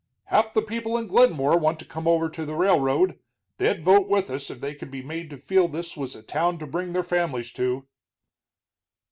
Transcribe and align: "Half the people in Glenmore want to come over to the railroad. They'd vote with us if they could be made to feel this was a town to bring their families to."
"Half 0.23 0.55
the 0.55 0.63
people 0.63 0.97
in 0.97 1.05
Glenmore 1.05 1.59
want 1.59 1.77
to 1.77 1.85
come 1.85 2.07
over 2.07 2.27
to 2.27 2.43
the 2.43 2.55
railroad. 2.55 3.19
They'd 3.57 3.83
vote 3.83 4.07
with 4.07 4.31
us 4.31 4.49
if 4.49 4.59
they 4.59 4.73
could 4.73 4.89
be 4.89 5.03
made 5.03 5.29
to 5.29 5.37
feel 5.37 5.67
this 5.67 5.95
was 5.95 6.15
a 6.15 6.23
town 6.23 6.57
to 6.57 6.65
bring 6.65 6.93
their 6.93 7.03
families 7.03 7.51
to." 7.51 7.85